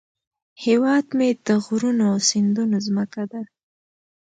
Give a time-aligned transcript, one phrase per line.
[0.63, 3.41] هیواد مې د غرونو او سیندونو زمکه ده